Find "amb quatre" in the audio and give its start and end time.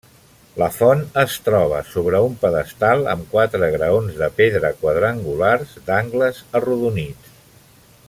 3.13-3.71